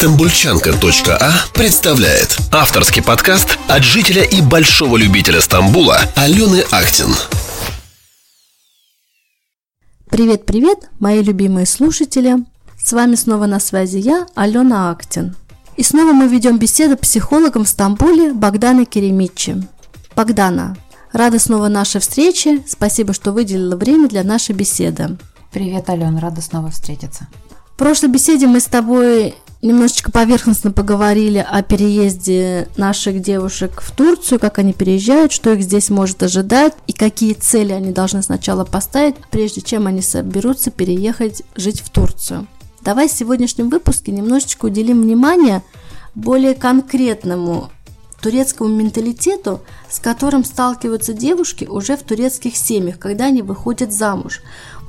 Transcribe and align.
Стамбульчанка.а 0.00 1.30
представляет 1.52 2.38
авторский 2.50 3.02
подкаст 3.02 3.58
от 3.68 3.84
жителя 3.84 4.22
и 4.22 4.40
большого 4.40 4.96
любителя 4.96 5.42
Стамбула 5.42 5.98
Алены 6.16 6.64
Актин. 6.70 7.10
Привет-привет, 10.08 10.88
мои 11.00 11.22
любимые 11.22 11.66
слушатели! 11.66 12.36
С 12.82 12.94
вами 12.94 13.14
снова 13.14 13.44
на 13.44 13.60
связи 13.60 13.98
я, 13.98 14.26
Алена 14.34 14.90
Актин. 14.90 15.36
И 15.76 15.82
снова 15.82 16.14
мы 16.14 16.28
ведем 16.28 16.56
беседу 16.56 16.96
с 16.96 17.00
психологом 17.00 17.64
в 17.64 17.68
Стамбуле 17.68 18.32
Богданой 18.32 18.86
Керемичи. 18.86 19.56
Богдана, 20.16 20.78
рада 21.12 21.38
снова 21.38 21.68
нашей 21.68 22.00
встрече. 22.00 22.64
Спасибо, 22.66 23.12
что 23.12 23.32
выделила 23.32 23.76
время 23.76 24.08
для 24.08 24.24
нашей 24.24 24.54
беседы. 24.54 25.18
Привет, 25.52 25.90
Алена, 25.90 26.20
рада 26.20 26.40
снова 26.40 26.70
встретиться. 26.70 27.28
В 27.74 27.76
прошлой 27.76 28.08
беседе 28.08 28.46
мы 28.46 28.60
с 28.60 28.64
тобой 28.64 29.34
немножечко 29.62 30.10
поверхностно 30.10 30.72
поговорили 30.72 31.38
о 31.38 31.62
переезде 31.62 32.68
наших 32.76 33.20
девушек 33.20 33.82
в 33.82 33.90
Турцию, 33.92 34.40
как 34.40 34.58
они 34.58 34.72
переезжают, 34.72 35.32
что 35.32 35.52
их 35.52 35.62
здесь 35.62 35.90
может 35.90 36.22
ожидать 36.22 36.74
и 36.86 36.92
какие 36.92 37.34
цели 37.34 37.72
они 37.72 37.92
должны 37.92 38.22
сначала 38.22 38.64
поставить, 38.64 39.16
прежде 39.30 39.60
чем 39.60 39.86
они 39.86 40.02
соберутся 40.02 40.70
переехать 40.70 41.42
жить 41.56 41.80
в 41.80 41.90
Турцию. 41.90 42.46
Давай 42.80 43.08
в 43.08 43.12
сегодняшнем 43.12 43.68
выпуске 43.68 44.12
немножечко 44.12 44.66
уделим 44.66 45.02
внимание 45.02 45.62
более 46.14 46.54
конкретному 46.54 47.70
турецкому 48.20 48.74
менталитету, 48.74 49.62
с 49.90 49.98
которым 49.98 50.44
сталкиваются 50.44 51.12
девушки 51.12 51.64
уже 51.64 51.96
в 51.96 52.02
турецких 52.02 52.56
семьях, 52.56 52.98
когда 52.98 53.26
они 53.26 53.42
выходят 53.42 53.92
замуж. 53.92 54.40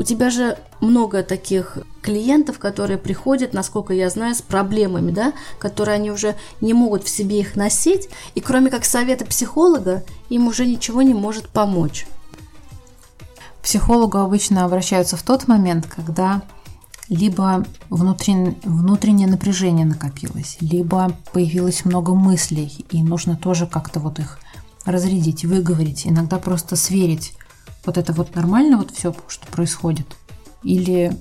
У 0.01 0.03
тебя 0.03 0.31
же 0.31 0.57
много 0.79 1.21
таких 1.21 1.77
клиентов, 2.01 2.57
которые 2.57 2.97
приходят, 2.97 3.53
насколько 3.53 3.93
я 3.93 4.09
знаю, 4.09 4.33
с 4.33 4.41
проблемами, 4.41 5.11
да, 5.11 5.31
которые 5.59 5.93
они 5.93 6.09
уже 6.09 6.35
не 6.59 6.73
могут 6.73 7.03
в 7.03 7.09
себе 7.09 7.39
их 7.39 7.55
носить, 7.55 8.09
и 8.33 8.41
кроме 8.41 8.71
как 8.71 8.83
совета 8.83 9.25
психолога, 9.25 10.03
им 10.29 10.47
уже 10.47 10.65
ничего 10.65 11.03
не 11.03 11.13
может 11.13 11.49
помочь. 11.49 12.07
Психологу 13.61 14.17
обычно 14.17 14.65
обращаются 14.65 15.17
в 15.17 15.21
тот 15.21 15.47
момент, 15.47 15.85
когда 15.85 16.41
либо 17.07 17.63
внутрен, 17.91 18.55
внутреннее 18.63 19.27
напряжение 19.27 19.85
накопилось, 19.85 20.57
либо 20.61 21.15
появилось 21.31 21.85
много 21.85 22.15
мыслей, 22.15 22.87
и 22.89 23.03
нужно 23.03 23.37
тоже 23.37 23.67
как-то 23.67 23.99
вот 23.99 24.17
их 24.17 24.39
разрядить, 24.83 25.45
выговорить, 25.45 26.07
иногда 26.07 26.39
просто 26.39 26.75
сверить, 26.75 27.33
вот 27.85 27.97
это 27.97 28.13
вот 28.13 28.35
нормально, 28.35 28.77
вот 28.77 28.91
все, 28.91 29.15
что 29.27 29.47
происходит, 29.47 30.07
или, 30.63 31.17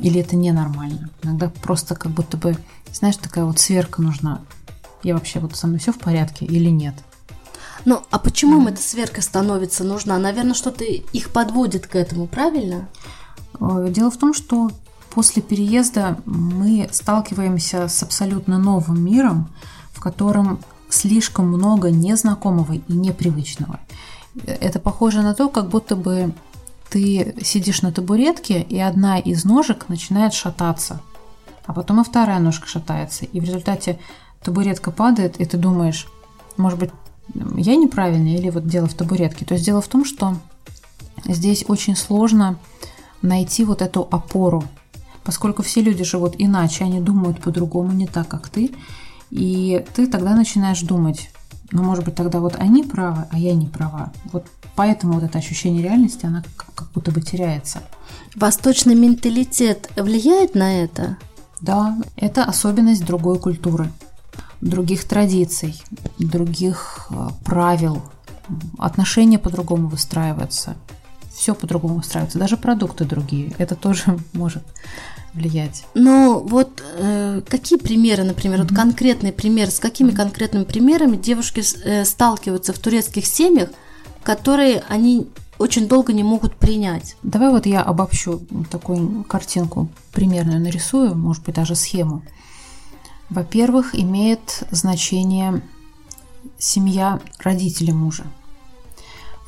или 0.00 0.20
это 0.20 0.36
ненормально. 0.36 1.10
Иногда 1.22 1.50
просто 1.62 1.94
как 1.94 2.12
будто 2.12 2.36
бы, 2.36 2.56
знаешь, 2.92 3.16
такая 3.16 3.44
вот 3.44 3.58
сверка 3.58 4.02
нужна. 4.02 4.40
Я 5.02 5.14
вообще 5.14 5.40
вот 5.40 5.56
со 5.56 5.66
мной 5.66 5.78
все 5.78 5.92
в 5.92 5.98
порядке 5.98 6.44
или 6.44 6.70
нет? 6.70 6.94
Ну, 7.84 8.02
а 8.10 8.18
почему 8.18 8.60
им 8.60 8.68
эта 8.68 8.80
сверка 8.80 9.22
становится 9.22 9.82
нужна? 9.82 10.18
Наверное, 10.18 10.54
что-то 10.54 10.84
их 10.84 11.30
подводит 11.30 11.86
к 11.86 11.96
этому, 11.96 12.28
правильно? 12.28 12.88
Э, 13.58 13.88
дело 13.90 14.10
в 14.10 14.16
том, 14.16 14.34
что 14.34 14.70
после 15.10 15.42
переезда 15.42 16.18
мы 16.24 16.88
сталкиваемся 16.92 17.88
с 17.88 18.02
абсолютно 18.02 18.58
новым 18.58 19.04
миром, 19.04 19.50
в 19.92 20.00
котором 20.00 20.60
слишком 20.88 21.48
много 21.48 21.90
незнакомого 21.90 22.74
и 22.74 22.92
непривычного. 22.92 23.80
Это 24.46 24.78
похоже 24.80 25.22
на 25.22 25.34
то, 25.34 25.48
как 25.48 25.68
будто 25.68 25.96
бы 25.96 26.32
ты 26.90 27.34
сидишь 27.42 27.82
на 27.82 27.92
табуретке, 27.92 28.60
и 28.62 28.78
одна 28.78 29.18
из 29.18 29.44
ножек 29.44 29.88
начинает 29.88 30.34
шататься, 30.34 31.00
а 31.66 31.72
потом 31.72 32.00
и 32.00 32.04
вторая 32.04 32.38
ножка 32.38 32.66
шатается. 32.66 33.24
И 33.24 33.40
в 33.40 33.44
результате 33.44 33.98
табуретка 34.42 34.90
падает, 34.90 35.40
и 35.40 35.44
ты 35.44 35.56
думаешь, 35.56 36.06
может 36.56 36.78
быть, 36.78 36.90
я 37.56 37.76
неправильно, 37.76 38.28
или 38.28 38.50
вот 38.50 38.66
дело 38.66 38.86
в 38.86 38.94
табуретке. 38.94 39.44
То 39.44 39.54
есть 39.54 39.64
дело 39.64 39.80
в 39.80 39.88
том, 39.88 40.04
что 40.04 40.36
здесь 41.24 41.64
очень 41.68 41.96
сложно 41.96 42.58
найти 43.22 43.64
вот 43.64 43.80
эту 43.80 44.08
опору, 44.10 44.64
поскольку 45.24 45.62
все 45.62 45.80
люди 45.80 46.04
живут 46.04 46.34
иначе, 46.38 46.84
они 46.84 47.00
думают 47.00 47.40
по-другому, 47.40 47.92
не 47.92 48.06
так, 48.06 48.28
как 48.28 48.48
ты, 48.48 48.72
и 49.30 49.84
ты 49.94 50.06
тогда 50.08 50.34
начинаешь 50.34 50.82
думать, 50.82 51.30
ну, 51.72 51.82
может 51.82 52.04
быть, 52.04 52.14
тогда 52.14 52.38
вот 52.40 52.54
они 52.56 52.84
правы, 52.84 53.26
а 53.30 53.38
я 53.38 53.54
не 53.54 53.66
права. 53.66 54.12
Вот 54.32 54.46
поэтому 54.76 55.14
вот 55.14 55.24
это 55.24 55.38
ощущение 55.38 55.82
реальности, 55.82 56.26
она 56.26 56.42
как, 56.56 56.92
будто 56.92 57.10
бы 57.10 57.20
теряется. 57.20 57.80
Восточный 58.36 58.94
менталитет 58.94 59.90
влияет 59.96 60.54
на 60.54 60.82
это? 60.82 61.16
Да, 61.60 61.96
это 62.16 62.44
особенность 62.44 63.04
другой 63.04 63.38
культуры, 63.38 63.90
других 64.60 65.04
традиций, 65.04 65.82
других 66.18 67.06
э, 67.10 67.28
правил. 67.44 68.02
Отношения 68.78 69.38
по-другому 69.38 69.88
выстраиваются 69.88 70.76
все 71.34 71.54
по-другому 71.54 71.96
устраивается, 71.96 72.38
даже 72.38 72.56
продукты 72.56 73.04
другие. 73.04 73.54
Это 73.58 73.74
тоже 73.74 74.18
может 74.32 74.62
влиять. 75.34 75.84
Ну, 75.94 76.40
вот 76.40 76.82
э, 76.98 77.40
какие 77.48 77.78
примеры, 77.78 78.24
например, 78.24 78.60
mm-hmm. 78.60 78.68
вот 78.68 78.76
конкретный 78.76 79.32
пример, 79.32 79.70
с 79.70 79.78
какими 79.78 80.10
конкретными 80.10 80.64
примерами 80.64 81.16
девушки 81.16 81.62
э, 81.84 82.04
сталкиваются 82.04 82.72
в 82.72 82.78
турецких 82.78 83.26
семьях, 83.26 83.70
которые 84.22 84.84
они 84.88 85.28
очень 85.58 85.88
долго 85.88 86.12
не 86.12 86.22
могут 86.22 86.56
принять? 86.56 87.16
Давай 87.22 87.50
вот 87.50 87.66
я 87.66 87.82
обобщу 87.82 88.42
такую 88.70 89.24
картинку 89.24 89.88
примерную 90.12 90.60
нарисую, 90.60 91.14
может 91.16 91.44
быть, 91.44 91.54
даже 91.54 91.74
схему. 91.74 92.22
Во-первых, 93.30 93.94
имеет 93.94 94.64
значение 94.70 95.62
семья 96.58 97.20
родителей 97.38 97.92
мужа. 97.92 98.24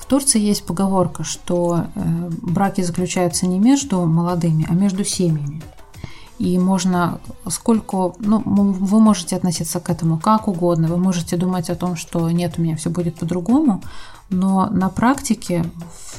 В 0.05 0.07
Турции 0.07 0.39
есть 0.39 0.67
поговорка, 0.67 1.25
что 1.25 1.87
э, 1.95 2.31
браки 2.43 2.83
заключаются 2.83 3.47
не 3.47 3.59
между 3.59 4.05
молодыми, 4.05 4.67
а 4.69 4.75
между 4.75 5.03
семьями. 5.03 5.63
И 6.39 6.59
можно 6.59 7.21
сколько, 7.49 8.13
ну, 8.19 8.43
вы 8.45 9.01
можете 9.01 9.35
относиться 9.35 9.81
к 9.81 9.89
этому 9.89 10.19
как 10.19 10.47
угодно, 10.47 10.89
вы 10.89 10.99
можете 10.99 11.39
думать 11.39 11.71
о 11.71 11.75
том, 11.75 11.97
что 11.97 12.29
нет, 12.29 12.57
у 12.59 12.61
меня 12.61 12.77
все 12.77 12.91
будет 12.91 13.15
по-другому, 13.15 13.83
но 14.29 14.67
на 14.67 14.91
практике 14.91 15.65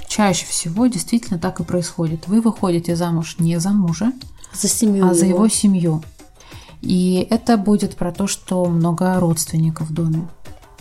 чаще 0.07 0.47
всего 0.47 0.88
действительно 0.88 1.38
так 1.38 1.59
и 1.59 1.63
происходит. 1.63 2.28
Вы 2.28 2.41
выходите 2.41 2.96
замуж 2.96 3.35
не 3.38 3.59
за 3.59 3.69
мужа, 3.69 4.13
за 4.52 4.67
семью 4.67 5.06
а 5.06 5.13
за 5.13 5.28
его 5.28 5.47
семью. 5.47 6.02
И 6.81 7.28
это 7.29 7.56
будет 7.56 7.97
про 7.97 8.12
то, 8.12 8.25
что 8.25 8.66
много 8.66 9.19
родственников 9.19 9.90
в 9.90 9.94
доме 9.94 10.28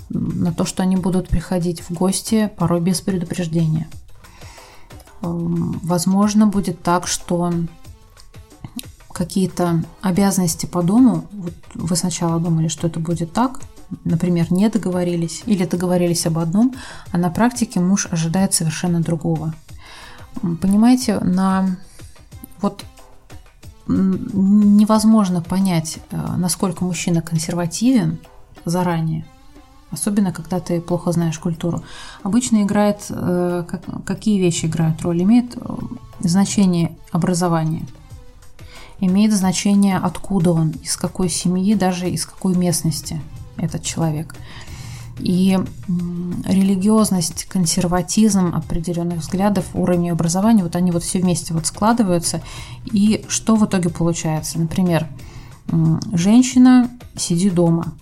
на 0.08 0.52
то, 0.52 0.64
что 0.64 0.82
они 0.82 0.96
будут 0.96 1.28
приходить 1.28 1.80
в 1.80 1.92
гости 1.92 2.50
порой 2.56 2.80
без 2.80 3.00
предупреждения. 3.00 3.88
Эм, 5.22 5.80
возможно, 5.82 6.46
будет 6.46 6.82
так, 6.82 7.06
что 7.06 7.52
какие-то 9.12 9.84
обязанности 10.02 10.66
по 10.66 10.82
дому, 10.82 11.26
вот 11.32 11.54
вы 11.74 11.96
сначала 11.96 12.40
думали, 12.40 12.68
что 12.68 12.88
это 12.88 12.98
будет 13.00 13.32
так, 13.32 13.60
например, 14.04 14.52
не 14.52 14.68
договорились 14.68 15.42
или 15.46 15.64
договорились 15.64 16.26
об 16.26 16.38
одном, 16.38 16.74
а 17.12 17.18
на 17.18 17.30
практике 17.30 17.80
муж 17.80 18.08
ожидает 18.10 18.54
совершенно 18.54 19.00
другого. 19.00 19.54
Понимаете, 20.60 21.20
на 21.20 21.76
вот 22.60 22.84
невозможно 23.86 25.42
понять, 25.42 25.98
э, 26.10 26.16
насколько 26.38 26.84
мужчина 26.84 27.20
консервативен 27.20 28.18
заранее, 28.64 29.26
особенно 29.94 30.32
когда 30.32 30.60
ты 30.60 30.80
плохо 30.80 31.12
знаешь 31.12 31.38
культуру. 31.38 31.82
Обычно 32.22 32.62
играет, 32.62 33.06
э, 33.08 33.64
какие 34.04 34.38
вещи 34.38 34.66
играют 34.66 35.00
роль? 35.02 35.22
Имеет 35.22 35.56
э, 35.56 35.76
значение 36.20 36.96
образования, 37.12 37.86
имеет 39.00 39.32
значение, 39.32 39.96
откуда 39.96 40.52
он, 40.52 40.70
из 40.82 40.96
какой 40.96 41.28
семьи, 41.28 41.74
даже 41.74 42.08
из 42.08 42.26
какой 42.26 42.54
местности 42.56 43.20
этот 43.56 43.82
человек. 43.82 44.34
И 45.18 45.58
религиозность, 46.44 47.44
консерватизм 47.44 48.52
определенных 48.54 49.20
взглядов, 49.20 49.64
уровень 49.74 50.10
образования, 50.10 50.64
вот 50.64 50.74
они 50.74 50.90
вот 50.90 51.04
все 51.04 51.20
вместе 51.20 51.54
вот 51.54 51.66
складываются. 51.66 52.42
И 52.84 53.24
что 53.28 53.54
в 53.54 53.64
итоге 53.64 53.90
получается? 53.90 54.58
Например, 54.58 55.06
женщина 56.12 56.90
сиди 57.16 57.48
дома, 57.48 57.92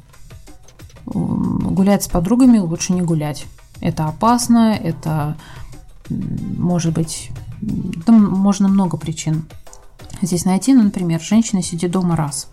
гулять 1.12 2.04
с 2.04 2.08
подругами 2.08 2.58
лучше 2.58 2.92
не 2.92 3.02
гулять. 3.02 3.46
Это 3.80 4.06
опасно, 4.06 4.74
это 4.74 5.36
может 6.08 6.92
быть, 6.92 7.30
там 8.06 8.22
можно 8.24 8.68
много 8.68 8.96
причин 8.96 9.44
здесь 10.20 10.44
найти. 10.44 10.74
Ну, 10.74 10.84
например, 10.84 11.20
женщина 11.20 11.62
сидит 11.62 11.90
дома 11.90 12.16
раз. 12.16 12.48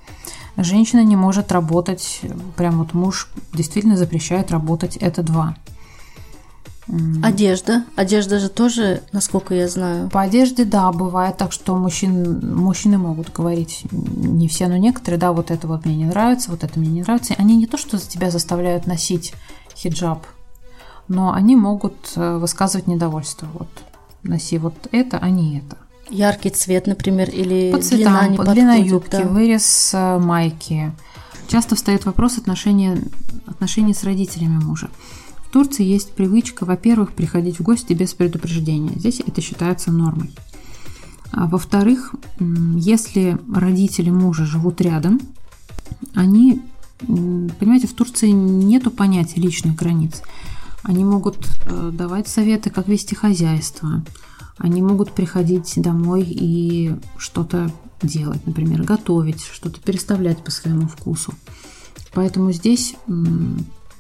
Женщина 0.57 1.03
не 1.03 1.15
может 1.15 1.51
работать, 1.51 2.21
прям 2.57 2.79
вот 2.79 2.93
муж 2.93 3.29
действительно 3.53 3.95
запрещает 3.95 4.51
работать, 4.51 4.97
это 4.97 5.23
два. 5.23 5.55
Одежда. 7.21 7.83
Одежда 7.95 8.39
же 8.39 8.49
тоже, 8.49 9.03
насколько 9.11 9.53
я 9.53 9.67
знаю. 9.67 10.09
По 10.09 10.21
одежде, 10.21 10.65
да, 10.65 10.91
бывает 10.91 11.37
так, 11.37 11.51
что 11.51 11.75
мужчин, 11.75 12.55
мужчины 12.55 12.97
могут 12.97 13.31
говорить, 13.31 13.83
не 13.91 14.47
все, 14.47 14.67
но 14.67 14.77
некоторые, 14.77 15.19
да, 15.19 15.31
вот 15.31 15.51
это 15.51 15.67
вот 15.67 15.85
мне 15.85 15.95
не 15.95 16.05
нравится, 16.05 16.49
вот 16.49 16.63
это 16.63 16.79
мне 16.79 16.89
не 16.89 17.01
нравится. 17.01 17.35
Они 17.37 17.57
не 17.57 17.67
то, 17.67 17.77
что 17.77 17.99
тебя 17.99 18.31
заставляют 18.31 18.87
носить 18.87 19.33
хиджаб, 19.75 20.25
но 21.07 21.31
они 21.31 21.55
могут 21.55 22.13
э, 22.15 22.37
высказывать 22.37 22.87
недовольство. 22.87 23.47
Вот, 23.53 23.69
носи 24.23 24.57
вот 24.57 24.87
это, 24.91 25.19
а 25.19 25.29
не 25.29 25.59
это. 25.59 25.77
Яркий 26.09 26.49
цвет, 26.49 26.87
например, 26.87 27.29
или 27.29 27.71
по 27.71 27.81
цветам, 27.81 28.13
длина, 28.13 28.27
не 28.29 28.37
по 28.37 28.45
длина 28.45 28.75
юбки, 28.75 29.11
да. 29.11 29.23
вырез 29.23 29.91
э, 29.93 30.17
майки. 30.17 30.91
Часто 31.47 31.75
встает 31.75 32.05
вопрос 32.05 32.37
отношения, 32.37 32.97
отношений 33.45 33.93
с 33.93 34.03
родителями 34.03 34.57
мужа. 34.63 34.89
В 35.49 35.51
Турции 35.51 35.83
есть 35.83 36.11
привычка, 36.11 36.63
во-первых, 36.63 37.13
приходить 37.13 37.57
в 37.57 37.63
гости 37.63 37.93
без 37.93 38.13
предупреждения. 38.13 38.91
Здесь 38.95 39.19
это 39.19 39.41
считается 39.41 39.91
нормой. 39.91 40.29
А 41.31 41.47
во-вторых, 41.47 42.13
если 42.39 43.35
родители 43.51 44.11
мужа 44.11 44.45
живут 44.45 44.79
рядом, 44.79 45.19
они, 46.13 46.61
понимаете, 46.99 47.87
в 47.87 47.93
Турции 47.93 48.29
нету 48.29 48.91
понятия 48.91 49.41
личных 49.41 49.75
границ. 49.75 50.21
Они 50.83 51.03
могут 51.03 51.49
э, 51.65 51.89
давать 51.95 52.27
советы, 52.27 52.69
как 52.69 52.87
вести 52.87 53.15
хозяйство. 53.15 54.05
Они 54.59 54.83
могут 54.83 55.13
приходить 55.13 55.73
домой 55.77 56.27
и 56.29 56.95
что-то 57.17 57.71
делать, 58.03 58.45
например, 58.45 58.83
готовить, 58.83 59.41
что-то 59.41 59.81
переставлять 59.81 60.43
по 60.43 60.51
своему 60.51 60.87
вкусу. 60.87 61.33
Поэтому 62.13 62.51
здесь 62.51 62.93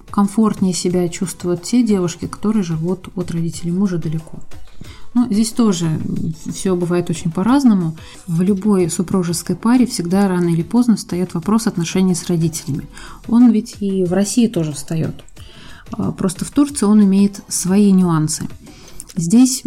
комфортнее 0.09 0.73
себя 0.73 1.07
чувствуют 1.09 1.63
те 1.63 1.83
девушки, 1.83 2.27
которые 2.27 2.63
живут 2.63 3.09
от 3.15 3.31
родителей 3.31 3.71
мужа 3.71 3.97
далеко. 3.97 4.39
Ну, 5.15 5.27
здесь 5.29 5.51
тоже 5.51 5.99
все 6.53 6.75
бывает 6.75 7.09
очень 7.09 7.31
по-разному. 7.31 7.95
В 8.27 8.41
любой 8.41 8.89
супружеской 8.89 9.55
паре 9.55 9.87
всегда 9.87 10.27
рано 10.27 10.49
или 10.49 10.61
поздно 10.61 10.95
встает 10.95 11.33
вопрос 11.33 11.65
отношений 11.67 12.13
с 12.13 12.27
родителями. 12.27 12.87
Он 13.27 13.49
ведь 13.51 13.77
и 13.79 14.05
в 14.05 14.13
России 14.13 14.47
тоже 14.47 14.71
встает. 14.73 15.15
А, 15.91 16.11
просто 16.11 16.45
в 16.45 16.51
Турции 16.51 16.85
он 16.85 17.03
имеет 17.03 17.41
свои 17.47 17.91
нюансы. 17.91 18.47
Здесь 19.15 19.63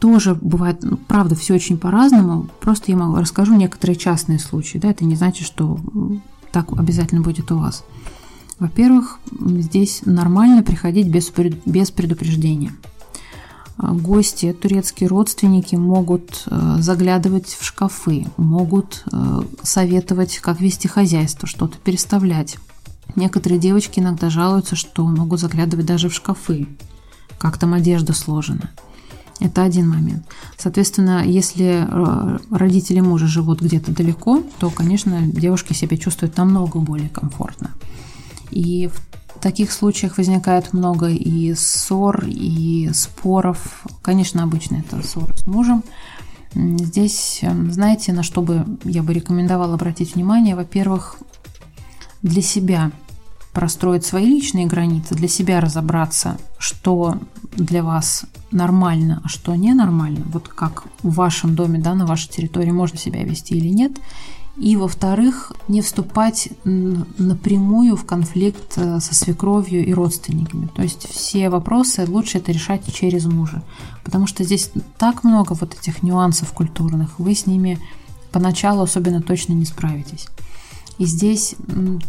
тоже 0.00 0.34
бывает, 0.34 0.78
ну, 0.82 0.96
правда, 0.96 1.34
все 1.34 1.54
очень 1.54 1.76
по-разному. 1.76 2.48
Просто 2.60 2.90
я 2.90 2.98
расскажу 2.98 3.54
некоторые 3.54 3.96
частные 3.96 4.38
случаи. 4.38 4.78
Да? 4.78 4.90
Это 4.90 5.04
не 5.04 5.14
значит, 5.14 5.46
что 5.46 5.78
так 6.52 6.72
обязательно 6.72 7.20
будет 7.20 7.52
у 7.52 7.58
вас. 7.58 7.84
Во-первых, 8.58 9.18
здесь 9.38 10.02
нормально 10.04 10.62
приходить 10.62 11.08
без, 11.08 11.30
без 11.66 11.90
предупреждения. 11.90 12.72
А, 13.78 13.92
гости, 13.92 14.52
турецкие 14.54 15.08
родственники 15.08 15.76
могут 15.76 16.44
э, 16.46 16.76
заглядывать 16.78 17.48
в 17.48 17.62
шкафы, 17.62 18.26
могут 18.38 19.04
э, 19.12 19.42
советовать, 19.62 20.38
как 20.38 20.60
вести 20.60 20.88
хозяйство, 20.88 21.46
что-то 21.46 21.76
переставлять. 21.76 22.56
Некоторые 23.14 23.60
девочки 23.60 24.00
иногда 24.00 24.30
жалуются, 24.30 24.76
что 24.76 25.06
могут 25.06 25.40
заглядывать 25.40 25.86
даже 25.86 26.08
в 26.08 26.14
шкафы, 26.14 26.66
как 27.38 27.58
там 27.58 27.74
одежда 27.74 28.14
сложена. 28.14 28.70
Это 29.38 29.62
один 29.62 29.90
момент. 29.90 30.24
Соответственно, 30.56 31.22
если 31.26 31.86
э, 31.86 32.38
родители 32.50 33.00
мужа 33.00 33.26
живут 33.26 33.60
где-то 33.60 33.92
далеко, 33.92 34.42
то, 34.58 34.70
конечно, 34.70 35.20
девушки 35.20 35.74
себя 35.74 35.98
чувствуют 35.98 36.38
намного 36.38 36.78
более 36.78 37.10
комфортно. 37.10 37.72
И 38.50 38.88
в 38.88 39.40
таких 39.40 39.72
случаях 39.72 40.18
возникает 40.18 40.72
много 40.72 41.08
и 41.08 41.54
ссор, 41.54 42.24
и 42.26 42.90
споров. 42.92 43.84
Конечно, 44.02 44.42
обычно 44.42 44.76
это 44.76 45.06
ссоры 45.06 45.36
с 45.36 45.46
мужем. 45.46 45.84
Здесь, 46.54 47.40
эм, 47.42 47.70
знаете, 47.70 48.12
на 48.12 48.22
что 48.22 48.40
бы 48.40 48.64
я 48.84 49.02
бы 49.02 49.12
рекомендовала 49.12 49.74
обратить 49.74 50.14
внимание? 50.14 50.56
Во-первых, 50.56 51.18
для 52.22 52.40
себя 52.40 52.92
простроить 53.52 54.04
свои 54.04 54.26
личные 54.26 54.66
границы, 54.66 55.14
для 55.14 55.28
себя 55.28 55.60
разобраться, 55.60 56.38
что 56.58 57.18
для 57.56 57.82
вас 57.82 58.24
нормально, 58.50 59.22
а 59.24 59.28
что 59.28 59.54
ненормально, 59.54 60.24
вот 60.26 60.48
как 60.48 60.84
в 61.02 61.14
вашем 61.14 61.54
доме, 61.54 61.78
да, 61.78 61.94
на 61.94 62.06
вашей 62.06 62.28
территории 62.28 62.70
можно 62.70 62.98
себя 62.98 63.22
вести 63.22 63.54
или 63.54 63.68
нет, 63.68 63.92
и, 64.56 64.76
во-вторых, 64.76 65.52
не 65.68 65.82
вступать 65.82 66.48
напрямую 66.64 67.96
в 67.96 68.06
конфликт 68.06 68.72
э, 68.76 69.00
со 69.00 69.14
свекровью 69.14 69.84
и 69.84 69.92
родственниками. 69.92 70.68
То 70.74 70.82
есть 70.82 71.06
все 71.10 71.50
вопросы 71.50 72.06
лучше 72.08 72.38
это 72.38 72.52
решать 72.52 72.82
через 72.92 73.26
мужа. 73.26 73.62
Потому 74.02 74.26
что 74.26 74.44
здесь 74.44 74.70
так 74.98 75.24
много 75.24 75.52
вот 75.52 75.74
этих 75.74 76.02
нюансов 76.02 76.52
культурных, 76.52 77.18
вы 77.18 77.34
с 77.34 77.46
ними 77.46 77.78
поначалу 78.32 78.82
особенно 78.82 79.20
точно 79.20 79.52
не 79.52 79.66
справитесь. 79.66 80.26
И 80.98 81.04
здесь 81.04 81.54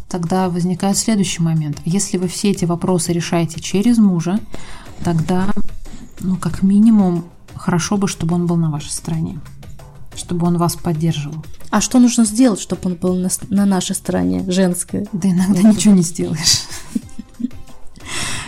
тогда 0.07 0.47
возникает 0.47 0.97
следующий 0.97 1.41
момент. 1.41 1.81
Если 1.83 2.17
вы 2.17 2.29
все 2.29 2.51
эти 2.51 2.63
вопросы 2.63 3.11
решаете 3.11 3.59
через 3.59 3.97
мужа, 3.97 4.39
тогда, 5.03 5.49
ну, 6.21 6.37
как 6.37 6.63
минимум, 6.63 7.25
хорошо 7.55 7.97
бы, 7.97 8.07
чтобы 8.07 8.35
он 8.35 8.45
был 8.45 8.55
на 8.55 8.71
вашей 8.71 8.91
стороне 8.91 9.41
чтобы 10.17 10.47
он 10.47 10.57
вас 10.57 10.75
поддерживал. 10.75 11.43
А 11.69 11.81
что 11.81 11.99
нужно 11.99 12.25
сделать, 12.25 12.59
чтобы 12.59 12.81
он 12.85 12.95
был 12.95 13.15
на, 13.15 13.29
на 13.49 13.65
нашей 13.65 13.95
стороне, 13.95 14.43
женской? 14.51 15.07
Да 15.13 15.29
иногда 15.29 15.61
ничего 15.61 15.93
не 15.93 16.01
сделаешь. 16.01 16.63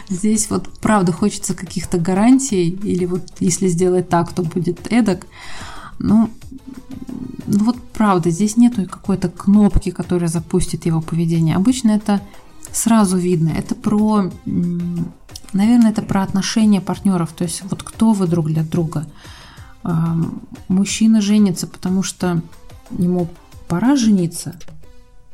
Здесь 0.09 0.49
вот 0.49 0.67
правда 0.79 1.11
хочется 1.11 1.53
каких-то 1.53 1.99
гарантий, 1.99 2.69
или 2.69 3.05
вот 3.05 3.23
если 3.39 3.67
сделать 3.67 4.09
так, 4.09 4.33
то 4.33 4.41
будет 4.41 4.91
эдак. 4.91 5.27
Ну, 5.99 6.31
ну 7.45 7.63
вот 7.63 7.77
правда, 7.93 8.31
здесь 8.31 8.57
нету 8.57 8.87
какой-то 8.87 9.29
кнопки, 9.29 9.91
которая 9.91 10.29
запустит 10.29 10.85
его 10.85 11.01
поведение. 11.01 11.55
Обычно 11.55 11.91
это 11.91 12.21
сразу 12.71 13.17
видно. 13.17 13.49
Это 13.49 13.75
про, 13.75 14.31
наверное, 14.45 15.91
это 15.91 16.01
про 16.01 16.23
отношения 16.23 16.81
партнеров. 16.81 17.31
То 17.33 17.43
есть 17.43 17.61
вот 17.69 17.83
кто 17.83 18.13
вы 18.13 18.25
друг 18.27 18.47
для 18.47 18.63
друга 18.63 19.05
мужчина 20.67 21.21
женится, 21.21 21.67
потому 21.67 22.03
что 22.03 22.41
ему 22.97 23.27
пора 23.67 23.95
жениться, 23.95 24.55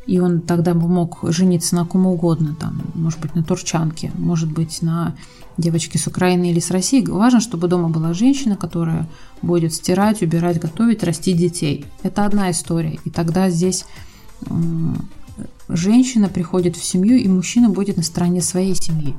и 0.06 0.20
он 0.20 0.42
тогда 0.42 0.74
бы 0.74 0.88
мог 0.88 1.20
жениться 1.24 1.76
на 1.76 1.86
ком 1.86 2.06
угодно, 2.06 2.56
там, 2.60 2.84
может 2.94 3.20
быть, 3.20 3.34
на 3.34 3.44
турчанке, 3.44 4.12
может 4.16 4.52
быть, 4.52 4.82
на 4.82 5.16
девочке 5.58 5.98
с 5.98 6.06
Украины 6.06 6.52
или 6.52 6.60
с 6.60 6.70
России. 6.70 7.04
Важно, 7.04 7.40
чтобы 7.40 7.68
дома 7.68 7.90
была 7.90 8.14
женщина, 8.14 8.56
которая 8.56 9.08
будет 9.42 9.74
стирать, 9.74 10.22
убирать, 10.22 10.60
готовить, 10.60 11.04
растить 11.04 11.38
детей. 11.38 11.86
Это 12.04 12.26
одна 12.26 12.52
история. 12.52 13.00
И 13.06 13.10
тогда 13.10 13.50
здесь 13.50 13.86
женщина 15.70 16.28
приходит 16.30 16.76
в 16.76 16.84
семью, 16.84 17.18
и 17.18 17.28
мужчина 17.28 17.70
будет 17.70 17.98
на 17.98 18.04
стороне 18.04 18.42
своей 18.42 18.76
семьи. 18.76 19.16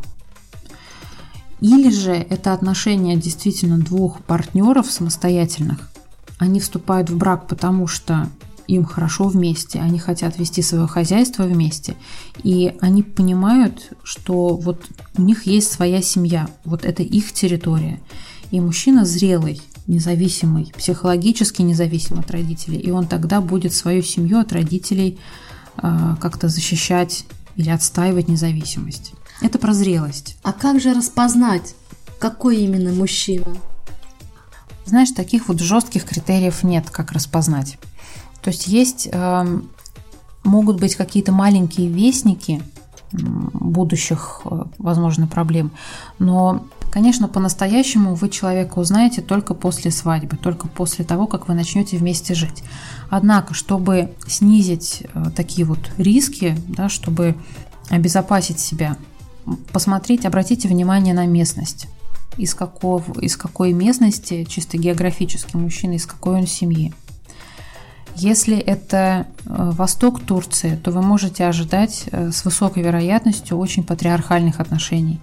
Или 1.60 1.90
же 1.90 2.12
это 2.12 2.52
отношения 2.52 3.16
действительно 3.16 3.78
двух 3.78 4.22
партнеров 4.22 4.90
самостоятельных. 4.90 5.90
Они 6.38 6.60
вступают 6.60 7.08
в 7.08 7.16
брак, 7.16 7.46
потому 7.46 7.86
что 7.86 8.28
им 8.68 8.84
хорошо 8.84 9.28
вместе, 9.28 9.80
они 9.80 9.98
хотят 9.98 10.38
вести 10.38 10.60
свое 10.60 10.86
хозяйство 10.86 11.44
вместе, 11.44 11.94
и 12.42 12.74
они 12.80 13.02
понимают, 13.02 13.92
что 14.02 14.56
вот 14.56 14.84
у 15.16 15.22
них 15.22 15.46
есть 15.46 15.72
своя 15.72 16.02
семья, 16.02 16.48
вот 16.64 16.84
это 16.84 17.02
их 17.02 17.32
территория. 17.32 18.00
И 18.50 18.60
мужчина 18.60 19.04
зрелый, 19.04 19.62
независимый, 19.86 20.72
психологически 20.76 21.62
независим 21.62 22.18
от 22.18 22.30
родителей, 22.30 22.78
и 22.78 22.90
он 22.90 23.06
тогда 23.06 23.40
будет 23.40 23.72
свою 23.72 24.02
семью 24.02 24.38
от 24.38 24.52
родителей 24.52 25.18
э, 25.80 26.16
как-то 26.20 26.48
защищать 26.48 27.24
или 27.56 27.70
отстаивать 27.70 28.28
независимость. 28.28 29.12
Это 29.40 29.58
про 29.58 29.72
зрелость. 29.72 30.36
А 30.42 30.52
как 30.52 30.80
же 30.80 30.94
распознать, 30.94 31.74
какой 32.18 32.58
именно 32.58 32.92
мужчина? 32.92 33.56
Знаешь, 34.84 35.10
таких 35.10 35.48
вот 35.48 35.60
жестких 35.60 36.04
критериев 36.04 36.62
нет, 36.62 36.90
как 36.90 37.12
распознать. 37.12 37.78
То 38.42 38.50
есть 38.50 38.68
есть, 38.68 39.08
э, 39.10 39.60
могут 40.44 40.80
быть 40.80 40.94
какие-то 40.94 41.32
маленькие 41.32 41.88
вестники 41.88 42.62
будущих, 43.12 44.42
э, 44.44 44.64
возможно, 44.78 45.26
проблем, 45.26 45.72
но 46.18 46.66
Конечно, 46.96 47.28
по-настоящему 47.28 48.14
вы 48.14 48.30
человека 48.30 48.78
узнаете 48.78 49.20
только 49.20 49.52
после 49.52 49.90
свадьбы, 49.90 50.38
только 50.38 50.66
после 50.66 51.04
того, 51.04 51.26
как 51.26 51.46
вы 51.46 51.52
начнете 51.52 51.98
вместе 51.98 52.34
жить. 52.34 52.62
Однако, 53.10 53.52
чтобы 53.52 54.14
снизить 54.26 55.02
э, 55.12 55.24
такие 55.36 55.66
вот 55.66 55.90
риски, 55.98 56.56
да, 56.68 56.88
чтобы 56.88 57.34
обезопасить 57.90 58.60
себя 58.60 58.96
посмотреть, 59.72 60.26
обратите 60.26 60.68
внимание 60.68 61.14
на 61.14 61.26
местность. 61.26 61.86
Из, 62.36 62.54
какого, 62.54 63.18
из 63.20 63.36
какой 63.36 63.72
местности, 63.72 64.44
чисто 64.44 64.76
географически, 64.76 65.56
мужчина, 65.56 65.94
из 65.94 66.06
какой 66.06 66.36
он 66.36 66.46
семьи. 66.46 66.92
Если 68.16 68.56
это 68.56 69.26
э, 69.44 69.70
восток 69.72 70.20
Турции, 70.20 70.78
то 70.82 70.90
вы 70.90 71.02
можете 71.02 71.44
ожидать 71.44 72.04
э, 72.10 72.30
с 72.30 72.46
высокой 72.46 72.82
вероятностью 72.82 73.58
очень 73.58 73.84
патриархальных 73.84 74.58
отношений. 74.58 75.20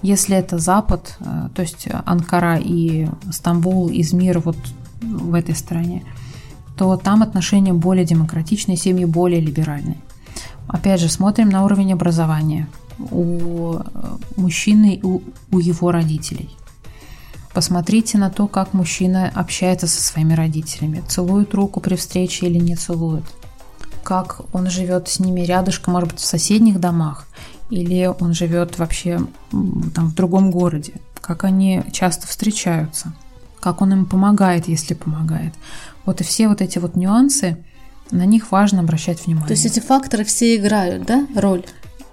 Если 0.00 0.36
это 0.36 0.58
Запад, 0.58 1.16
э, 1.18 1.48
то 1.54 1.62
есть 1.62 1.88
Анкара 2.04 2.56
и 2.56 3.08
Стамбул, 3.32 3.90
Измир 3.90 4.38
вот 4.38 4.56
в 5.00 5.34
этой 5.34 5.56
стране, 5.56 6.04
то 6.76 6.96
там 6.96 7.22
отношения 7.22 7.72
более 7.72 8.04
демократичные, 8.04 8.76
семьи 8.76 9.04
более 9.04 9.40
либеральные. 9.40 9.98
Опять 10.68 11.00
же, 11.00 11.08
смотрим 11.08 11.48
на 11.48 11.64
уровень 11.64 11.92
образования 11.92 12.68
у 12.98 13.78
мужчины 14.36 14.94
и 14.94 15.02
у, 15.02 15.22
у 15.50 15.58
его 15.58 15.90
родителей– 15.90 16.50
Посмотрите 17.56 18.18
на 18.18 18.28
то, 18.28 18.48
как 18.48 18.74
мужчина 18.74 19.32
общается 19.34 19.86
со 19.86 20.02
своими 20.02 20.34
родителями. 20.34 21.02
Целует 21.08 21.54
руку 21.54 21.80
при 21.80 21.94
встрече 21.94 22.48
или 22.48 22.58
не 22.58 22.76
целует. 22.76 23.24
Как 24.02 24.42
он 24.52 24.68
живет 24.68 25.08
с 25.08 25.20
ними 25.20 25.40
рядышком, 25.40 25.94
может 25.94 26.10
быть, 26.10 26.20
в 26.20 26.26
соседних 26.26 26.78
домах. 26.78 27.26
Или 27.70 28.12
он 28.20 28.34
живет 28.34 28.78
вообще 28.78 29.22
там, 29.50 30.08
в 30.08 30.14
другом 30.14 30.50
городе. 30.50 30.92
Как 31.22 31.44
они 31.44 31.82
часто 31.92 32.26
встречаются. 32.26 33.14
Как 33.58 33.80
он 33.80 33.90
им 33.90 34.04
помогает, 34.04 34.68
если 34.68 34.92
помогает. 34.92 35.54
Вот 36.04 36.20
и 36.20 36.24
все 36.24 36.48
вот 36.48 36.60
эти 36.60 36.78
вот 36.78 36.94
нюансы, 36.94 37.56
на 38.10 38.26
них 38.26 38.52
важно 38.52 38.80
обращать 38.80 39.24
внимание. 39.24 39.48
То 39.48 39.54
есть 39.54 39.64
эти 39.64 39.80
факторы 39.80 40.24
все 40.24 40.56
играют, 40.56 41.06
да, 41.06 41.26
роль? 41.34 41.64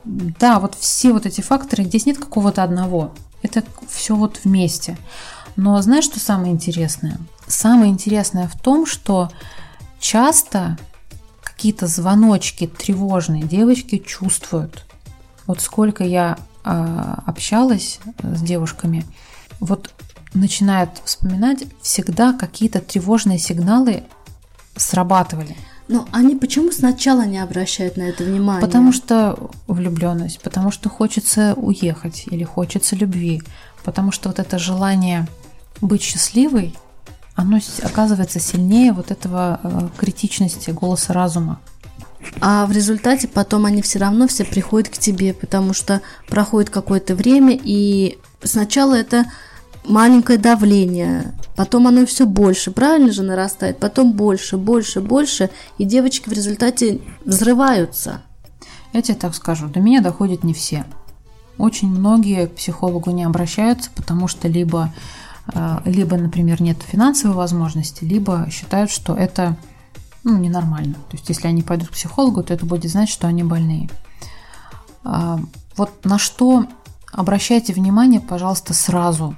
Да, 0.03 0.59
вот 0.59 0.75
все 0.75 1.13
вот 1.13 1.25
эти 1.25 1.41
факторы, 1.41 1.83
здесь 1.83 2.05
нет 2.05 2.17
какого-то 2.17 2.63
одного. 2.63 3.13
Это 3.41 3.63
все 3.87 4.15
вот 4.15 4.39
вместе. 4.43 4.97
Но 5.55 5.81
знаешь, 5.81 6.05
что 6.05 6.19
самое 6.19 6.51
интересное? 6.51 7.19
Самое 7.47 7.91
интересное 7.91 8.47
в 8.47 8.59
том, 8.59 8.85
что 8.85 9.31
часто 9.99 10.77
какие-то 11.41 11.87
звоночки 11.87 12.67
тревожные 12.67 13.43
девочки 13.43 13.97
чувствуют. 13.97 14.85
Вот 15.45 15.61
сколько 15.61 16.03
я 16.03 16.37
э, 16.63 17.15
общалась 17.25 17.99
с 18.21 18.41
девушками, 18.41 19.05
вот 19.59 19.91
начинают 20.33 21.01
вспоминать, 21.05 21.65
всегда 21.81 22.33
какие-то 22.33 22.79
тревожные 22.79 23.39
сигналы 23.39 24.03
срабатывали. 24.75 25.55
Но 25.87 26.07
они 26.11 26.35
почему 26.35 26.71
сначала 26.71 27.25
не 27.25 27.39
обращают 27.39 27.97
на 27.97 28.03
это 28.03 28.23
внимание? 28.23 28.61
Потому 28.61 28.91
что 28.93 29.51
влюбленность, 29.67 30.41
потому 30.41 30.71
что 30.71 30.89
хочется 30.89 31.53
уехать 31.55 32.25
или 32.27 32.43
хочется 32.43 32.95
любви, 32.95 33.41
потому 33.83 34.11
что 34.11 34.29
вот 34.29 34.39
это 34.39 34.57
желание 34.57 35.27
быть 35.81 36.01
счастливой, 36.01 36.75
оно 37.35 37.59
оказывается 37.81 38.39
сильнее 38.39 38.93
вот 38.93 39.11
этого 39.11 39.59
э, 39.63 39.89
критичности 39.97 40.69
голоса 40.69 41.13
разума. 41.13 41.59
А 42.39 42.65
в 42.65 42.71
результате 42.71 43.27
потом 43.27 43.65
они 43.65 43.81
все 43.81 43.99
равно 43.99 44.27
все 44.27 44.45
приходят 44.45 44.89
к 44.89 44.97
тебе, 44.97 45.33
потому 45.33 45.73
что 45.73 46.01
проходит 46.27 46.69
какое-то 46.69 47.15
время, 47.15 47.59
и 47.61 48.17
сначала 48.43 48.93
это 48.93 49.25
маленькое 49.85 50.37
давление, 50.37 51.33
потом 51.55 51.87
оно 51.87 52.05
все 52.05 52.25
больше, 52.25 52.71
правильно 52.71 53.11
же 53.11 53.23
нарастает, 53.23 53.79
потом 53.79 54.13
больше, 54.13 54.57
больше, 54.57 55.01
больше, 55.01 55.49
и 55.77 55.85
девочки 55.85 56.29
в 56.29 56.33
результате 56.33 57.01
взрываются. 57.25 58.21
Я 58.93 59.01
тебе 59.01 59.15
так 59.15 59.35
скажу, 59.35 59.67
до 59.67 59.79
меня 59.79 60.01
доходят 60.01 60.43
не 60.43 60.53
все. 60.53 60.85
Очень 61.57 61.89
многие 61.89 62.47
к 62.47 62.55
психологу 62.55 63.11
не 63.11 63.23
обращаются, 63.23 63.89
потому 63.95 64.27
что 64.27 64.47
либо 64.47 64.93
а, 65.47 65.81
либо, 65.85 66.17
например, 66.17 66.61
нет 66.61 66.81
финансовой 66.81 67.35
возможности, 67.35 68.03
либо 68.03 68.47
считают, 68.49 68.89
что 68.89 69.13
это 69.13 69.57
ну, 70.23 70.37
ненормально. 70.37 70.93
То 71.09 71.17
есть, 71.17 71.27
если 71.27 71.47
они 71.47 71.63
пойдут 71.63 71.89
к 71.89 71.93
психологу, 71.93 72.43
то 72.43 72.53
это 72.53 72.65
будет 72.65 72.89
значить, 72.91 73.13
что 73.13 73.27
они 73.27 73.43
больные. 73.43 73.89
А, 75.03 75.39
вот 75.75 76.05
на 76.05 76.17
что 76.17 76.65
обращайте 77.11 77.73
внимание, 77.73 78.21
пожалуйста, 78.21 78.73
сразу. 78.73 79.35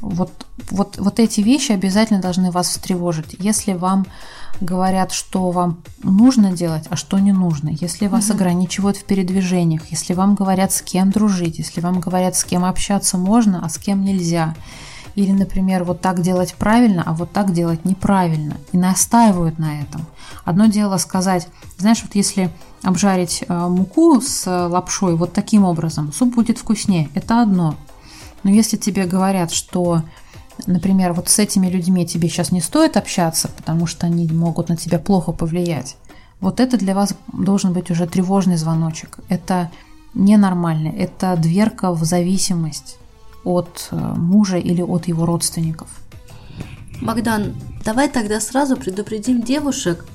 Вот, 0.00 0.30
вот, 0.70 0.98
вот 0.98 1.18
эти 1.18 1.40
вещи 1.40 1.72
обязательно 1.72 2.20
должны 2.20 2.50
вас 2.50 2.68
встревожить. 2.68 3.36
Если 3.38 3.72
вам 3.72 4.06
говорят, 4.60 5.12
что 5.12 5.50
вам 5.50 5.78
нужно 6.02 6.52
делать, 6.52 6.84
а 6.90 6.96
что 6.96 7.18
не 7.18 7.32
нужно, 7.32 7.70
если 7.70 8.06
вас 8.06 8.28
угу. 8.28 8.36
ограничивают 8.36 8.96
в 8.96 9.04
передвижениях, 9.04 9.82
если 9.90 10.14
вам 10.14 10.34
говорят, 10.34 10.72
с 10.72 10.82
кем 10.82 11.10
дружить, 11.10 11.58
если 11.58 11.80
вам 11.80 12.00
говорят, 12.00 12.36
с 12.36 12.44
кем 12.44 12.64
общаться 12.64 13.18
можно, 13.18 13.64
а 13.64 13.68
с 13.68 13.78
кем 13.78 14.04
нельзя, 14.04 14.54
или, 15.14 15.32
например, 15.32 15.84
вот 15.84 16.02
так 16.02 16.20
делать 16.20 16.54
правильно, 16.54 17.02
а 17.04 17.14
вот 17.14 17.32
так 17.32 17.52
делать 17.52 17.86
неправильно. 17.86 18.58
И 18.72 18.76
настаивают 18.76 19.58
на 19.58 19.80
этом. 19.80 20.04
Одно 20.44 20.66
дело 20.66 20.98
сказать, 20.98 21.48
знаешь, 21.78 22.02
вот 22.02 22.14
если 22.14 22.50
обжарить 22.82 23.42
э, 23.48 23.68
муку 23.68 24.20
с 24.20 24.46
лапшой 24.46 25.16
вот 25.16 25.32
таким 25.32 25.64
образом, 25.64 26.12
суп 26.12 26.34
будет 26.34 26.58
вкуснее. 26.58 27.08
Это 27.14 27.40
одно. 27.40 27.76
Но 28.46 28.52
если 28.52 28.76
тебе 28.76 29.06
говорят, 29.06 29.50
что, 29.50 30.02
например, 30.68 31.12
вот 31.14 31.28
с 31.28 31.40
этими 31.40 31.66
людьми 31.66 32.06
тебе 32.06 32.28
сейчас 32.28 32.52
не 32.52 32.60
стоит 32.60 32.96
общаться, 32.96 33.48
потому 33.48 33.88
что 33.88 34.06
они 34.06 34.24
могут 34.28 34.68
на 34.68 34.76
тебя 34.76 35.00
плохо 35.00 35.32
повлиять, 35.32 35.96
вот 36.38 36.60
это 36.60 36.76
для 36.78 36.94
вас 36.94 37.16
должен 37.32 37.72
быть 37.72 37.90
уже 37.90 38.06
тревожный 38.06 38.56
звоночек. 38.56 39.18
Это 39.28 39.72
ненормально, 40.14 40.94
это 40.96 41.34
дверка 41.36 41.90
в 41.90 42.04
зависимость 42.04 42.98
от 43.42 43.88
э, 43.90 43.96
мужа 43.96 44.58
или 44.58 44.80
от 44.80 45.08
его 45.08 45.26
родственников. 45.26 45.88
Богдан, 47.02 47.52
давай 47.84 48.08
тогда 48.08 48.38
сразу 48.38 48.76
предупредим 48.76 49.42
девушек, 49.42 50.06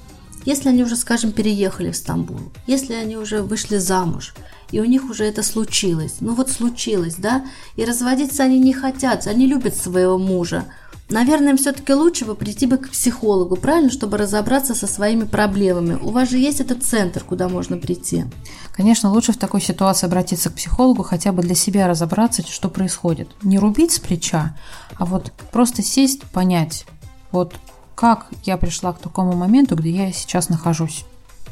если 0.46 0.70
они 0.70 0.84
уже, 0.84 0.96
скажем, 0.96 1.34
переехали 1.34 1.92
в 1.92 1.98
Стамбул, 1.98 2.40
если 2.66 2.94
они 2.94 3.18
уже 3.18 3.42
вышли 3.42 3.76
замуж, 3.76 4.34
и 4.72 4.80
у 4.80 4.86
них 4.86 5.10
уже 5.10 5.26
это 5.26 5.44
случилось, 5.44 6.18
ну 6.20 6.34
вот 6.34 6.50
случилось, 6.50 7.16
да, 7.18 7.46
и 7.76 7.86
разводиться 7.86 8.44
они 8.44 8.60
не 8.60 8.74
хотят, 8.74 9.28
они 9.28 9.48
любят 9.48 9.76
своего 9.76 10.18
мужа, 10.18 10.66
Наверное, 11.12 11.50
им 11.50 11.58
все-таки 11.58 11.94
лучше 11.94 12.24
бы 12.24 12.36
прийти 12.36 12.66
бы 12.66 12.78
к 12.78 12.90
психологу, 12.90 13.58
правильно, 13.58 13.92
чтобы 13.92 14.18
разобраться 14.18 14.74
со 14.74 14.88
своими 14.88 15.26
проблемами. 15.26 16.00
У 16.02 16.10
вас 16.10 16.30
же 16.30 16.38
есть 16.38 16.62
этот 16.62 16.86
центр, 16.86 17.22
куда 17.22 17.50
можно 17.50 17.78
прийти. 17.78 18.24
Конечно, 18.72 19.12
лучше 19.12 19.34
в 19.34 19.38
такой 19.38 19.60
ситуации 19.60 20.08
обратиться 20.08 20.50
к 20.50 20.54
психологу, 20.54 21.04
хотя 21.04 21.34
бы 21.34 21.42
для 21.42 21.54
себя 21.54 21.90
разобраться, 21.90 22.44
что 22.48 22.70
происходит. 22.70 23.28
Не 23.44 23.60
рубить 23.60 23.92
с 23.92 24.00
плеча, 24.00 24.56
а 24.96 25.06
вот 25.06 25.34
просто 25.52 25.84
сесть, 25.84 26.24
понять, 26.24 26.86
вот 27.34 27.56
как 27.94 28.28
я 28.46 28.56
пришла 28.56 28.94
к 28.94 29.00
такому 29.00 29.34
моменту, 29.34 29.76
где 29.76 29.92
я 29.92 30.14
сейчас 30.14 30.48
нахожусь. 30.48 31.06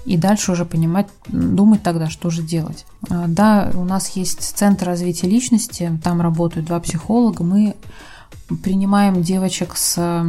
И 0.05 0.17
дальше 0.17 0.51
уже 0.51 0.65
понимать, 0.65 1.07
думать 1.27 1.83
тогда, 1.83 2.09
что 2.09 2.29
же 2.29 2.41
делать. 2.41 2.85
А, 3.09 3.25
да, 3.27 3.71
у 3.73 3.83
нас 3.83 4.09
есть 4.09 4.41
центр 4.41 4.85
развития 4.87 5.27
личности, 5.27 5.99
там 6.03 6.21
работают 6.21 6.67
два 6.67 6.79
психолога, 6.79 7.43
мы 7.43 7.75
принимаем 8.63 9.21
девочек 9.21 9.75
с 9.75 10.23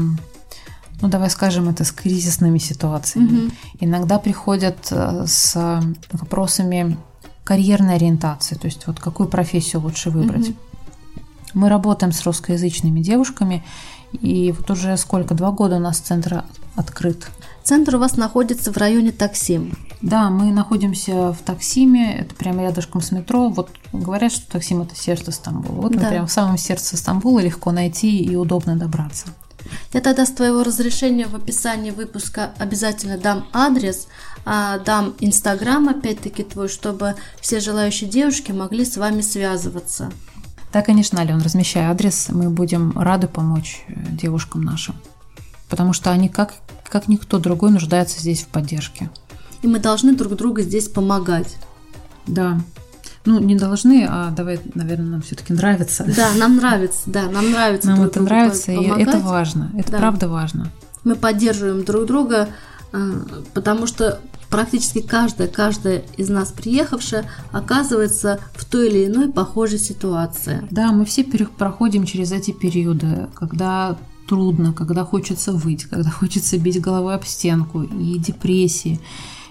ну 1.03 1.09
давай 1.09 1.31
скажем 1.31 1.69
это 1.69 1.85
с 1.85 1.93
кризисными 1.93 2.59
ситуациями. 2.59 3.47
Угу. 3.47 3.53
Иногда 3.81 4.19
приходят 4.19 4.77
э, 4.91 5.25
с 5.27 5.83
вопросами 6.13 6.99
карьерной 7.45 7.95
ориентации, 7.95 8.55
то 8.55 8.67
есть 8.67 8.87
вот 8.87 9.01
какую 9.01 9.29
профессию 9.29 9.83
лучше 9.83 10.11
выбрать. 10.11 10.51
Угу. 10.51 10.57
Мы 11.55 11.69
работаем 11.69 12.13
с 12.13 12.23
русскоязычными 12.25 13.01
девушками, 13.01 13.65
и 14.13 14.53
вот 14.57 14.71
уже 14.71 14.97
сколько, 14.97 15.35
два 15.35 15.51
года 15.51 15.77
у 15.77 15.81
нас 15.81 15.99
центр 15.99 16.45
открыт. 16.81 17.29
Центр 17.63 17.97
у 17.97 17.99
вас 17.99 18.17
находится 18.17 18.73
в 18.73 18.77
районе 18.77 19.13
Таксим. 19.13 19.77
Да, 20.03 20.31
мы 20.31 20.51
находимся 20.51 21.33
в 21.33 21.39
Таксиме, 21.45 22.21
это 22.21 22.35
прямо 22.35 22.63
рядышком 22.63 23.01
с 23.03 23.13
метро. 23.13 23.49
Вот 23.49 23.71
говорят, 23.93 24.33
что 24.33 24.51
Таксим– 24.51 24.83
это 24.83 24.97
сердце 24.97 25.31
Стамбула. 25.31 25.83
Вот 25.83 25.93
да. 25.93 26.01
мы 26.01 26.09
прямо 26.09 26.27
в 26.27 26.33
самом 26.33 26.59
сердце 26.59 26.97
Стамбула, 26.97 27.41
легко 27.41 27.71
найти 27.71 28.19
и 28.19 28.35
удобно 28.35 28.77
добраться. 28.77 29.27
Я 29.93 30.01
тогда 30.01 30.25
с 30.25 30.31
твоего 30.31 30.63
разрешения 30.63 31.27
в 31.27 31.37
описании 31.37 31.91
выпуска 31.91 32.53
обязательно 32.59 33.19
дам 33.19 33.47
адрес, 33.53 34.09
а, 34.45 34.79
дам 34.79 35.15
инстаграм 35.21 35.89
опять-таки 35.89 36.43
твой, 36.43 36.69
чтобы 36.69 37.15
все 37.41 37.61
желающие 37.61 38.09
девушки 38.09 38.53
могли 38.53 38.85
с 38.85 38.97
вами 38.97 39.21
связываться. 39.21 40.11
Да, 40.73 40.83
конечно, 40.83 41.21
Ален, 41.21 41.41
размещай 41.43 41.85
адрес, 41.85 42.29
мы 42.29 42.49
будем 42.49 42.97
рады 42.99 43.27
помочь 43.27 43.83
э, 43.89 43.93
девушкам 44.11 44.63
нашим, 44.63 44.95
потому 45.71 45.95
что 45.95 46.11
они 46.11 46.29
как, 46.29 46.55
как 46.85 47.09
никто 47.09 47.39
другой 47.39 47.71
нуждаются 47.71 48.21
здесь 48.21 48.43
в 48.43 48.49
поддержке 48.49 49.09
и 49.63 49.67
мы 49.67 49.79
должны 49.79 50.15
друг 50.15 50.35
другу 50.37 50.61
здесь 50.61 50.89
помогать. 50.89 51.57
Да. 52.27 52.61
Ну, 53.27 53.39
не 53.39 53.55
должны, 53.55 54.07
а 54.09 54.31
давай, 54.31 54.61
наверное, 54.75 55.11
нам 55.11 55.23
все-таки 55.23 55.53
нравится. 55.53 56.05
Да, 56.17 56.33
нам 56.37 56.57
нравится, 56.57 57.03
да, 57.07 57.29
нам 57.29 57.51
нравится. 57.51 57.89
Нам 57.89 57.99
друг 57.99 58.11
это 58.11 58.21
нравится, 58.23 58.73
помогать. 58.73 58.99
и 58.99 59.03
это 59.03 59.19
важно. 59.19 59.71
Это 59.77 59.93
да. 59.93 59.99
правда 59.99 60.29
важно. 60.29 60.73
Мы 61.05 61.17
поддерживаем 61.17 61.85
друг 61.85 62.07
друга, 62.07 62.49
э, 62.93 63.13
потому 63.53 63.87
что 63.87 64.21
практически 64.49 65.03
каждая, 65.03 65.49
каждая 65.49 66.03
из 66.17 66.31
нас 66.31 66.51
приехавшая 66.51 67.27
оказывается 67.53 68.41
в 68.55 68.65
той 68.65 68.89
или 68.89 69.07
иной 69.07 69.31
похожей 69.31 69.79
ситуации. 69.79 70.67
Да, 70.71 70.91
мы 70.91 71.05
все 71.05 71.23
проходим 71.25 72.07
через 72.07 72.33
эти 72.33 72.53
периоды, 72.53 73.29
когда 73.35 73.99
трудно, 74.31 74.73
когда 74.73 75.05
хочется 75.05 75.53
выть, 75.53 75.87
когда 75.87 76.09
хочется 76.09 76.57
бить 76.57 76.81
головой 76.81 77.17
об 77.17 77.25
стенку 77.25 77.83
и 77.83 78.17
депрессии. 78.17 79.01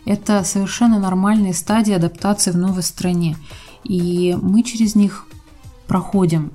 Это 0.05 0.45
совершенно 0.45 0.99
нормальные 0.99 1.53
стадии 1.53 1.93
адаптации 1.93 2.51
в 2.51 2.57
новой 2.57 2.81
стране. 2.81 3.35
И 3.83 4.37
мы 4.41 4.63
через 4.63 4.95
них 4.95 5.27
проходим. 5.85 6.53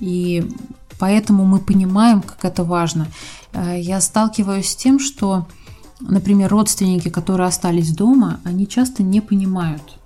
И 0.00 0.50
поэтому 0.98 1.44
мы 1.44 1.58
понимаем, 1.58 2.22
как 2.22 2.46
это 2.46 2.64
важно. 2.64 3.08
Э, 3.52 3.78
я 3.78 4.00
сталкиваюсь 4.00 4.70
с 4.70 4.76
тем, 4.76 4.98
что, 4.98 5.46
например, 6.00 6.48
родственники, 6.50 7.10
которые 7.10 7.46
остались 7.46 7.94
дома, 7.94 8.40
они 8.44 8.66
часто 8.66 9.02
не 9.02 9.20
понимают, 9.20 9.98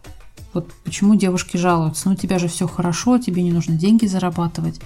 вот 0.52 0.68
почему 0.82 1.14
девушки 1.14 1.56
жалуются, 1.56 2.08
ну 2.08 2.14
у 2.14 2.18
тебя 2.18 2.40
же 2.40 2.48
все 2.48 2.66
хорошо, 2.66 3.18
тебе 3.18 3.44
не 3.44 3.52
нужно 3.52 3.76
деньги 3.76 4.06
зарабатывать. 4.06 4.80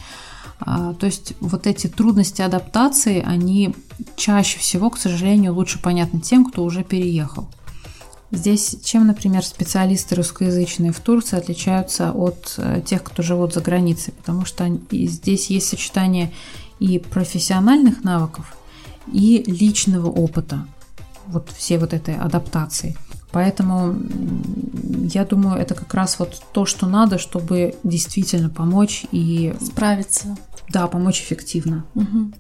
А, 0.61 0.95
то 0.95 1.07
есть 1.07 1.35
вот 1.41 1.67
эти 1.67 1.87
трудности 1.87 2.43
адаптации, 2.43 3.23
они 3.25 3.75
чаще 4.17 4.59
всего, 4.59 4.91
к 4.91 4.99
сожалению, 4.99 5.55
лучше 5.55 5.81
понятны 5.81 6.21
тем, 6.21 6.45
кто 6.45 6.65
уже 6.65 6.85
переехал. 6.85 7.49
Здесь 8.31 8.79
чем, 8.83 9.07
например, 9.07 9.45
специалисты 9.45 10.17
русскоязычные 10.17 10.93
в 10.93 11.01
Турции 11.01 11.39
отличаются 11.39 12.11
от 12.11 12.55
э, 12.57 12.83
тех, 12.85 13.03
кто 13.05 13.23
живут 13.23 13.55
за 13.55 13.61
границей, 13.61 14.13
потому 14.13 14.45
что 14.45 14.69
здесь 14.91 15.51
есть 15.51 15.69
сочетание 15.69 16.33
и 16.81 16.99
профессиональных 16.99 18.03
навыков, 18.03 18.57
и 19.13 19.45
личного 19.47 20.09
опыта, 20.09 20.67
вот 21.27 21.49
всей 21.51 21.79
вот 21.79 21.93
этой 21.93 22.17
адаптации. 22.17 22.97
Поэтому 23.35 23.97
я 25.13 25.25
думаю, 25.25 25.61
это 25.61 25.75
как 25.75 25.93
раз 25.93 26.21
вот 26.21 26.41
то, 26.53 26.67
что 26.67 26.87
надо, 26.87 27.19
чтобы 27.19 27.75
действительно 27.83 28.49
помочь 28.49 29.07
и 29.11 29.53
справиться. 29.61 30.37
Да, 30.69 30.87
помочь 30.87 31.21
эффективно. 31.21 31.85
Угу. 31.97 32.31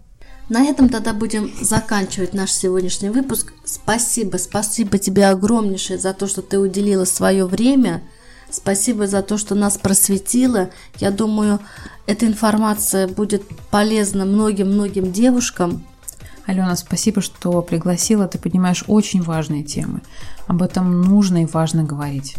На 0.50 0.64
этом 0.64 0.88
тогда 0.88 1.12
будем 1.12 1.50
заканчивать 1.60 2.32
наш 2.32 2.52
сегодняшний 2.52 3.08
выпуск. 3.08 3.52
Спасибо, 3.64 4.36
спасибо 4.36 4.98
тебе 4.98 5.26
огромнейшее 5.26 5.98
за 5.98 6.14
то, 6.14 6.28
что 6.28 6.42
ты 6.42 6.60
уделила 6.60 7.04
свое 7.06 7.44
время. 7.44 8.04
Спасибо 8.48 9.08
за 9.08 9.22
то, 9.22 9.36
что 9.36 9.56
нас 9.56 9.76
просветила. 9.76 10.70
Я 11.00 11.10
думаю, 11.10 11.58
эта 12.06 12.24
информация 12.24 13.08
будет 13.08 13.42
полезна 13.72 14.26
многим-многим 14.26 15.10
девушкам. 15.10 15.84
Алена, 16.46 16.76
спасибо, 16.76 17.20
что 17.20 17.62
пригласила. 17.62 18.28
Ты 18.28 18.38
поднимаешь 18.38 18.84
очень 18.86 19.22
важные 19.22 19.62
темы. 19.62 20.02
Об 20.46 20.62
этом 20.62 21.02
нужно 21.02 21.42
и 21.42 21.46
важно 21.46 21.84
говорить. 21.84 22.36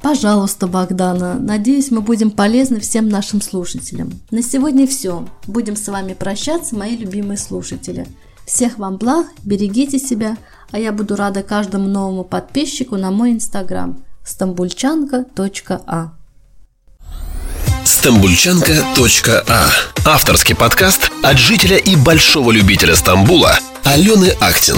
Пожалуйста, 0.00 0.66
Богдана. 0.66 1.34
Надеюсь, 1.34 1.90
мы 1.90 2.00
будем 2.02 2.30
полезны 2.30 2.78
всем 2.78 3.08
нашим 3.08 3.40
слушателям. 3.40 4.12
На 4.30 4.42
сегодня 4.42 4.86
все. 4.86 5.26
Будем 5.46 5.76
с 5.76 5.88
вами 5.88 6.12
прощаться, 6.12 6.76
мои 6.76 6.96
любимые 6.96 7.38
слушатели. 7.38 8.06
Всех 8.46 8.78
вам 8.78 8.98
благ, 8.98 9.26
берегите 9.42 9.98
себя, 9.98 10.36
а 10.70 10.78
я 10.78 10.92
буду 10.92 11.16
рада 11.16 11.42
каждому 11.42 11.88
новому 11.88 12.24
подписчику 12.24 12.96
на 12.96 13.10
мой 13.10 13.32
инстаграм 13.32 14.04
стамбульчанка.а 14.24 16.12
Стамбульчанка.а 18.04 19.70
Авторский 20.04 20.54
подкаст 20.54 21.10
от 21.22 21.38
жителя 21.38 21.78
и 21.78 21.96
большого 21.96 22.50
любителя 22.50 22.96
Стамбула 22.96 23.58
Алены 23.82 24.36
Актин. 24.40 24.76